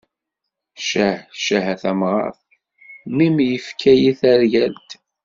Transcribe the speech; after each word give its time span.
Ccah 0.79 1.19
ccah 1.39 1.65
a 1.73 1.75
tamɣart, 1.81 2.43
mmi-m 3.11 3.37
yefka-yi 3.51 4.11
taryalt. 4.19 4.89